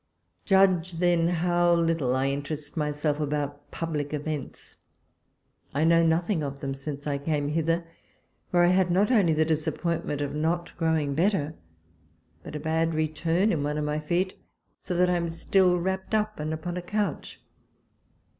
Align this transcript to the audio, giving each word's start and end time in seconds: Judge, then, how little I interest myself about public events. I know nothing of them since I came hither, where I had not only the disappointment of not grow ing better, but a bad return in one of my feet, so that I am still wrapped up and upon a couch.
Judge, 0.45 0.93
then, 0.93 1.27
how 1.27 1.75
little 1.75 2.15
I 2.15 2.29
interest 2.29 2.75
myself 2.75 3.19
about 3.19 3.69
public 3.69 4.15
events. 4.15 4.77
I 5.75 5.83
know 5.83 6.01
nothing 6.03 6.41
of 6.41 6.59
them 6.59 6.73
since 6.73 7.05
I 7.05 7.19
came 7.19 7.49
hither, 7.49 7.85
where 8.49 8.63
I 8.63 8.69
had 8.69 8.89
not 8.89 9.11
only 9.11 9.33
the 9.33 9.45
disappointment 9.45 10.19
of 10.21 10.33
not 10.33 10.75
grow 10.75 10.97
ing 10.97 11.13
better, 11.13 11.53
but 12.41 12.55
a 12.55 12.59
bad 12.59 12.95
return 12.95 13.51
in 13.51 13.61
one 13.61 13.77
of 13.77 13.85
my 13.85 13.99
feet, 13.99 14.39
so 14.79 14.95
that 14.95 15.07
I 15.07 15.17
am 15.17 15.29
still 15.29 15.79
wrapped 15.79 16.15
up 16.15 16.39
and 16.39 16.51
upon 16.51 16.77
a 16.77 16.81
couch. 16.81 17.39